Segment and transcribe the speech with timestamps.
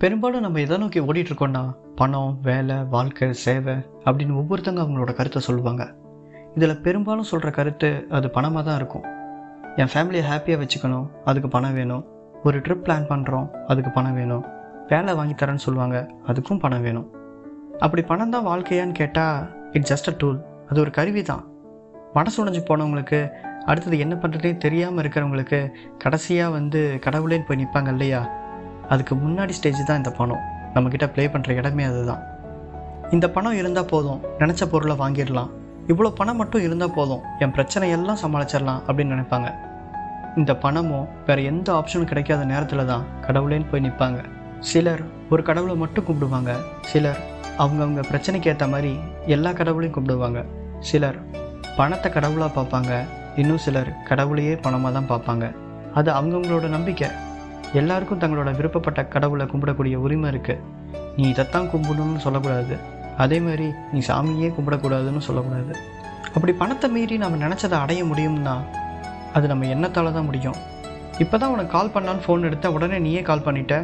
[0.00, 1.62] பெரும்பாலும் நம்ம எதை நோக்கி ஓடிட்டுருக்கோன்னா
[1.96, 5.94] பணம் வேலை வாழ்க்கை சேவை அப்படின்னு ஒவ்வொருத்தங்க அவங்களோட கருத்தை சொல்லுவாங்க.
[6.54, 9.04] இதில் பெரும்பாலும் சொல்கிற கருத்து அது பணமாக தான் இருக்கும்.
[9.76, 12.04] என் ஃபேமிலியை ஹாப்பியாக வச்சுக்கணும் அதுக்கு பணம் வேணும்.
[12.42, 14.44] ஒரு ட்ரிப் பிளான் பண்ணுறோம் அதுக்கு பணம் வேணும்.
[14.88, 17.08] வேலை வாங்கி தரேன்னு சொல்லுவாங்க அதுக்கும் பணம் வேணும்.
[17.78, 19.38] அப்படி பணம் தான் வாழ்க்கையான்னு கேட்டால்
[19.72, 20.38] இட்ஸ் ஜஸ்ட் அ டூல்
[20.70, 21.44] அது ஒரு கருவி தான்.
[22.12, 23.20] மனசு உடைஞ்சு போனவங்களுக்கு
[23.66, 25.60] அடுத்தது என்ன பண்ணுறதே தெரியாமல் இருக்கிறவங்களுக்கு
[25.98, 28.20] கடைசியாக வந்து கடவுளேன்னு போய் நிற்பாங்க இல்லையா?
[28.92, 30.42] அதுக்கு முன்னாடி ஸ்டேஜ் தான் இந்த பணம்.
[30.74, 32.22] நம்மக்கிட்ட ப்ளே பண்ணுற இடமே அதுதான்.
[33.10, 34.20] இந்த பணம் இருந்தால் போதும்.
[34.38, 35.50] நினச்ச பொருளை வாங்கிடலாம்.
[35.92, 37.22] இவ்வளோ பணம் மட்டும் இருந்தால் போதும்.
[37.44, 39.50] என் பிரச்சனையெல்லாம் சமாளிச்சிடலாம் அப்படின்னு நினைப்பாங்க.
[40.40, 44.20] இந்த பணமோ வேறு எந்த ஆப்ஷனும் கிடைக்காத நேரத்தில் தான் கடவுளேன்னு போய் நிற்பாங்க
[44.70, 46.52] சிலர் ஒரு கடவுளை மட்டும் கும்பிடுவாங்க
[46.90, 47.20] சிலர்
[47.62, 48.92] அவங்கவுங்க பிரச்சனைக்கு ஏற்ற மாதிரி
[49.34, 50.40] எல்லா கடவுளையும் கும்பிடுவாங்க
[50.88, 51.18] சிலர்
[51.76, 52.92] பணத்தை கடவுளாக பார்ப்பாங்க.
[53.36, 55.44] இன்னும் சிலர் கடவுளையே பணமாக தான் பார்ப்பாங்க.
[55.98, 57.08] அது அவங்கவுங்களோட நம்பிக்கை.
[57.80, 60.62] எல்லாருக்கும் தங்களோட விருப்பப்பட்ட கடவுளை கும்பிடக்கூடிய உரிமை இருக்குது
[61.16, 62.76] நீ இதைத்தான் கும்பிடணும்னு சொல்லக்கூடாது.
[63.22, 65.74] அதே மாதிரி நீ சாமியே கும்பிடக்கூடாதுன்னு சொல்லக்கூடாது.
[66.34, 68.54] அப்படி பணத்தை மீறி நம்ம நினச்சதை அடைய முடியும்னா
[69.36, 70.58] அது நம்ம எண்ணத்தால் தான் முடியும்.
[71.22, 73.74] இப்போ தான் உனக்கு கால் பண்ணான்னு ஃபோன் எடுத்த உடனே நீயே கால் பண்ணிட்ட.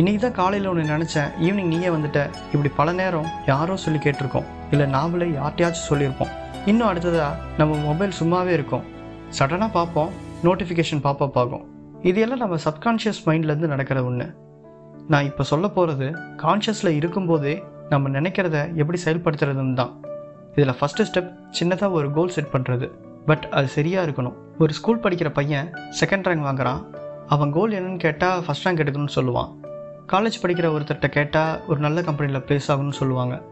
[0.00, 2.20] இன்றைக்கி தான் காலையில் ஒன்று நினச்சேன் ஈவினிங் நீயே வந்துட்ட.
[2.52, 4.48] இப்படி பல நேரம் யாரோ சொல்லி கேட்டிருக்கோம்.
[4.72, 6.32] இல்லை நாமளே யார்ட்டையாச்சும் சொல்லியிருப்போம்.
[6.70, 8.84] இன்னும் அடுத்ததாக நம்ம மொபைல் சும்மாவே இருக்கும்.
[9.38, 10.12] சடனாக பார்ப்போம்
[10.46, 11.64] நோட்டிஃபிகேஷன் பாப்பப் ஆகும்.
[12.12, 14.34] எல்லாம் நம்ம சப்கான்ஷியஸ் மைண்ட்லேருந்து நடக்கிற ஒன்று
[15.08, 19.92] நான் இப்போ சொல்ல போகிறது கான்ஷியஸில் இருக்கும்போதே நம்ம நினைக்கிறத எப்படி செயல்படுத்துறதுன்னு தான்.
[20.50, 22.90] இதில் ஃபஸ்ட்டு ஸ்டெப் சின்னதாக ஒரு கோல் செட் பண்ணுறது
[23.26, 24.32] பட் அது சரியாக இருக்கணும்.
[24.58, 26.82] ஒரு ஸ்கூல் படிக்கிற பையன் செகண்ட் ரேங்க் வாங்குறான்.
[27.26, 29.50] அவன் கோல் என்னன்னு கேட்டால் ஃபஸ்ட் ரேங்க் எடுக்கணும்னு சொல்லுவான்.
[30.12, 33.42] காலேஜ் படிக்கிற ஒருத்தர்கிட்ட கேட்டால் ஒரு நல்ல கம்பெனியில் ப்ளேஸ் ஆகணும்னு சொல்லுவாங்க.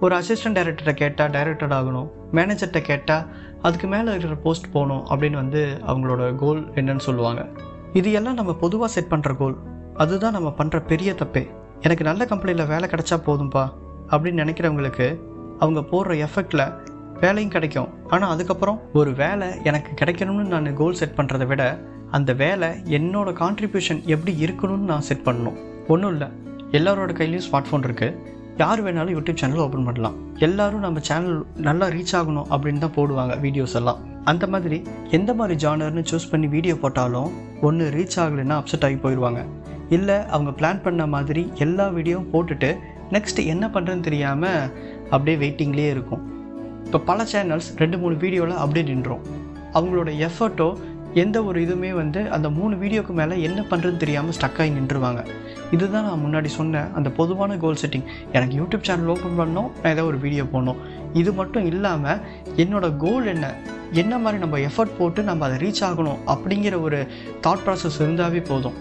[0.00, 2.10] ஒரு அசிஸ்டன்ட் டைரக்டர்கிட்ட கேட்டால் டைரக்டர் ஆகணும்.
[2.32, 3.24] மேனேஜர்கிட்ட கேட்டால்
[3.62, 7.48] அதுக்கு மேலே இருக்கிற போஸ்ட் போகணும் அப்படின்னு வந்து அவங்களோட கோல் என்னன்னு சொல்லுவாங்க.
[7.92, 9.56] இது எல்லாம் நம்ம பொதுவாக செட் பண்ணுற கோல்
[9.94, 11.46] அதுதான் நம்ம பண்ணுற பெரிய தப்பே.
[11.80, 13.64] எனக்கு நல்ல கம்பெனியில் வேலை கிடைச்சா போதும்பா
[14.10, 15.18] அப்படின்னு நினைக்கிறவங்களுக்கு
[15.58, 16.72] அவங்க போடுற எஃபெக்டில்
[17.20, 17.88] வேலையும் கிடைக்கும்.
[18.08, 21.78] ஆனால் அதுக்கப்புறம் ஒரு வேலை எனக்கு கிடைக்கணும்னு நான் கோல் செட் பண்ணுறதை விட
[22.10, 25.56] அந்த வேலை என்னோட கான்ட்ரிபியூஷன் எப்படி இருக்கணும்னு நான் செட் பண்ணணும்.
[25.88, 26.28] ஒன்றும் இல்லை.
[26.70, 30.14] எல்லாரோட கையிலையும் ஸ்மார்ட் ஃபோன் இருக்குது யார் வேணாலும் யூடியூப் சேனல் ஓப்பன் பண்ணலாம்.
[30.38, 33.98] எல்லோரும் நம்ம சேனல் நல்லா ரீச் ஆகணும் அப்படின்னு தான் போடுவாங்க வீடியோஸ் எல்லாம்.
[34.30, 34.78] அந்த மாதிரி
[35.16, 37.30] எந்த மாதிரி ஜானர்னு சூஸ் பண்ணி வீடியோ போட்டாலும்
[37.66, 39.42] ஒன்று ரீச் ஆகலைன்னா அப்செட் ஆகி போயிடுவாங்க.
[39.96, 42.70] இல்லை அவங்க பிளான் பண்ண மாதிரி எல்லா வீடியோவும் போட்டுட்டு
[43.14, 44.70] நெக்ஸ்ட் என்ன பண்ணுறதுன்னு தெரியாமல்
[45.12, 46.22] அப்படியே வெயிட்டிங்லேயே இருக்கும்.
[46.86, 49.22] இப்போ பல சேனல்ஸ் ரெண்டு மூணு வீடியோவில் அப்படியே நின்றோம்
[49.76, 50.68] அவங்களோட எஃபர்ட்டோ
[51.22, 55.20] எந்த ஒரு இதுவுமே வந்து அந்த மூணு வீடியோக்கு மேலே என்ன பண்ணுறதுன்னு தெரியாமல் ஸ்டக் ஆகி நின்றுவாங்க
[55.74, 60.04] இதுதான் நான் முன்னாடி சொன்ன அந்த பொதுவான கோல் செட்டிங் எனக்கு யூடியூப் சேனல் ஓப்பன் பண்ணணும் நான் ஏதோ
[60.10, 60.80] ஒரு வீடியோ போடணும்.
[61.20, 62.20] இது மட்டும் இல்லாமல்
[62.62, 63.48] என்னோடய கோல் என்ன?
[64.02, 66.98] என்ன மாதிரி நம்ம எஃபர்ட் போட்டு நம்ம அதை ரீச் ஆகணும் அப்படிங்கிற ஒரு
[67.44, 68.76] தாட் ப்ராசஸ் இருந்தாவே போதும்.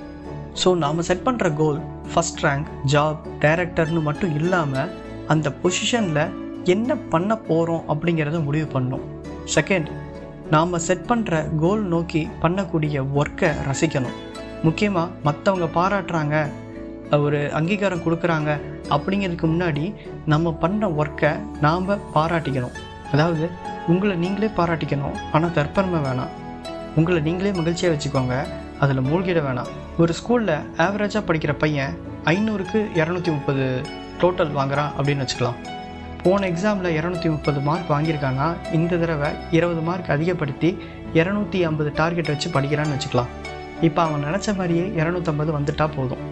[0.61, 1.79] ஸோ நாம் செட் பண்ணுற கோல்
[2.11, 4.91] ஃபஸ்ட் ரேங்க் ஜாப் டைரக்டர்னு மட்டும் இல்லாமல்
[5.33, 6.21] அந்த பொசிஷனில்
[6.73, 9.05] என்ன பண்ண போகிறோம் அப்படிங்கிறத முடிவு பண்ணணும்.
[9.55, 9.89] செகண்ட்
[10.53, 14.17] நாம் செட் பண்ணுற கோல் நோக்கி பண்ணக்கூடிய ஒர்க்கை ரசிக்கணும்.
[14.67, 16.35] முக்கியமாக மற்றவங்க பாராட்டுறாங்க
[17.25, 18.51] ஒரு அங்கீகாரம் கொடுக்குறாங்க
[18.95, 19.85] அப்படிங்கிறதுக்கு முன்னாடி
[20.33, 21.31] நம்ம பண்ண ஒர்க்கை
[21.65, 22.75] நாம் பாராட்டிக்கணும்.
[23.15, 23.45] அதாவது
[23.93, 26.31] உங்களை நீங்களே பாராட்டிக்கணும் ஆனால் தற்பெருமை வேணாம்.
[26.99, 28.35] உங்களை நீங்களே மகிழ்ச்சியாக வச்சுக்கோங்க
[28.83, 29.69] அதில் மூழ்கிட வேணாம்.
[30.01, 30.55] ஒரு ஸ்கூலில்
[30.85, 31.93] ஆவரேஜாக படிக்கிற பையன்
[32.31, 33.65] ஐநூறுக்கு இரநூத்தி முப்பது
[34.21, 35.59] டோட்டல் வாங்குறான் அப்படின்னு வச்சுக்கலாம்.
[36.23, 40.69] போன எக்ஸாமில் இரநூத்தி முப்பது மார்க் வாங்கியிருக்காங்கன்னா இந்த தடவை இருபது மார்க் அதிகப்படுத்தி
[41.19, 43.31] இரநூத்தி ஐம்பது டார்கெட் வச்சு படிக்கிறான்னு வச்சுக்கலாம்.
[43.87, 46.23] இப்போ அவன் நினச்ச மாதிரியே இரநூத்தம்பது வந்துட்டா போதும்.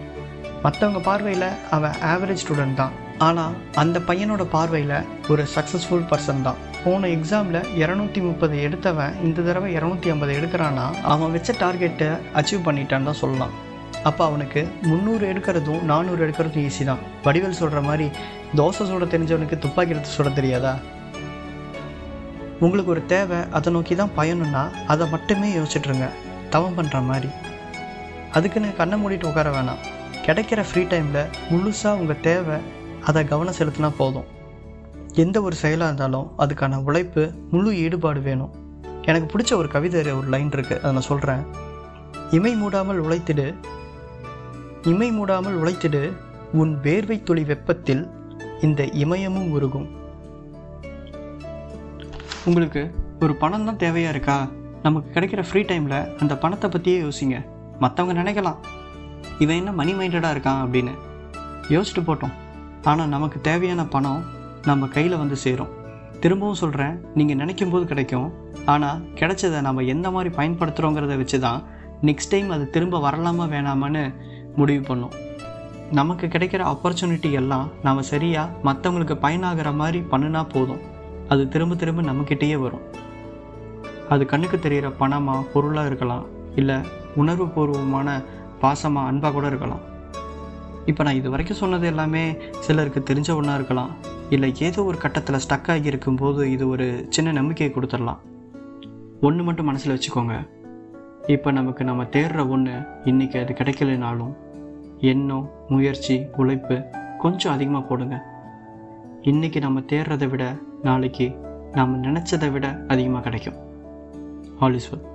[0.64, 2.94] மற்றவங்க பார்வையில் அவன் ஆவரேஜ் ஸ்டூடெண்ட் தான்.
[3.26, 4.96] ஆனால் அந்த பையனோட பார்வையில்
[5.32, 6.60] ஒரு சக்ஸஸ்ஃபுல் பர்சன் தான்.
[6.84, 12.08] போன எக்ஸாமில் இரநூத்தி முப்பது எடுத்தவன் இந்த தடவை இரநூத்தி ஐம்பது எடுக்கிறான்னா அவன் வச்ச டார்கெட்டை
[12.38, 13.54] அச்சீவ் பண்ணிட்டான்னு தான் சொல்லலாம்.
[14.08, 17.00] அப்போ அவனுக்கு முந்நூறு எடுக்கிறதும் நானூறு எடுக்கிறதும் ஈஸி தான்.
[17.26, 18.08] வடிவேல் சொல்கிற மாதிரி
[18.60, 20.74] தோசை சுட தெரிஞ்சவனுக்கு துப்பாக்கி எடுத்து சுட தெரியாதா?
[22.64, 26.08] உங்களுக்கு ஒரு தேவை அதை நோக்கி தான் பயணம்னா அதை மட்டுமே யோசிச்சுட்ருங்க.
[26.54, 27.30] தவம் பண்ணுற மாதிரி.
[28.38, 29.82] அதுக்குன்னு கண்ணை மூடிட்டு உட்கார வேணாம்.
[30.26, 32.58] கிடைக்கிற ஃப்ரீ டைமில் முழுசாக உங்கள் தேவை
[33.08, 34.28] அதை கவனம் செலுத்தினா போதும்.
[35.22, 38.52] எந்த ஒரு செயலாக இருந்தாலும் அதுக்கான உழைப்பு முழு ஈடுபாடு வேணும்.
[39.02, 41.42] எனக்கு பிடிச்ச ஒரு கவிதை ஒரு லைன் இருக்குது அதை நான் சொல்கிறேன்
[42.30, 43.54] இமை மூடாமல் உழைத்திடு.
[44.82, 46.12] இமை மூடாமல் உழைத்திடு
[46.52, 48.10] உன் வேர்வை துளி வெப்பத்தில்
[48.60, 49.88] இந்த இமயமும் உருகும்.
[52.44, 54.48] உங்களுக்கு ஒரு பணம் தான் தேவையா இருக்கா?
[54.82, 57.36] நமக்கு கிடைக்கிற ஃப்ரீ டைமில் அந்த பணத்தை பற்றியே யோசிங்க.
[57.80, 58.58] மற்றவங்க நினைக்கலாம்.
[59.38, 60.94] இவன் என்ன மணி மைண்டடாக இருக்கான் அப்படின்னு.
[61.68, 62.34] யோசிச்சுட்டு போட்டோம்.
[62.82, 64.24] ஆனால் நமக்கு தேவையான பணம்
[64.68, 65.72] நம்ம கையில் வந்து சேரும்.
[66.22, 68.28] திரும்பவும் சொல்கிறேன் நீங்கள் நினைக்கும் போது கிடைக்கும்.
[68.72, 71.60] ஆனால் கிடைச்சதை நம்ம எந்த மாதிரி பயன்படுத்துகிறோங்கிறத வச்சு தான்
[72.08, 74.02] நெக்ஸ்ட் டைம் அது திரும்ப வரலாமா வேணாமான்னு
[74.60, 75.14] முடிவு பண்ணும்.
[75.98, 80.80] நமக்கு கிடைக்கிற ஆப்பர்ச்சுனிட்டி எல்லாம் நாம் சரியாக மற்றவங்களுக்கு பயனாகிற மாதிரி பண்ணினா போதும்.
[81.34, 82.86] அது திரும்ப திரும்ப நம்மக்கிட்டேயே வரும்.
[84.14, 86.24] அது கண்ணுக்கு தெரிகிற பணமாக பொருளாக இருக்கலாம்.
[86.62, 86.78] இல்லை
[87.20, 88.08] உணர்வுபூர்வமான
[88.64, 89.84] பாசமாக அன்பாக கூட இருக்கலாம்.
[90.90, 92.24] இப்போ நான் இது வரைக்கும் சொன்னது எல்லாமே
[92.64, 93.92] சிலருக்கு தெரிஞ்ச ஒன்றா இருக்கலாம்.
[94.34, 98.20] இல்லை ஏதோ ஒரு கட்டத்தில் ஸ்டக் ஆகி இருக்கும்போது இது ஒரு சின்ன நம்பிக்கையை கொடுத்துடலாம்.
[99.20, 100.36] ஒன்று மட்டும் மனசில் வச்சுக்கோங்க.
[101.26, 104.34] இப்போ நமக்கு நம்ம தேடுற ஒன்று இன்றைக்கி அது கிடைக்கலனாலும்
[105.12, 106.76] எண்ணம் முயற்சி உழைப்பு
[107.18, 108.16] கொஞ்சம் அதிகமாக போடுங்க.
[109.22, 110.44] இன்றைக்கி நம்ம தேடுறதை விட
[110.82, 111.28] நாளைக்கு
[111.72, 113.60] நாம் நினச்சதை விட அதிகமாக கிடைக்கும்.
[114.58, 115.06] All is well.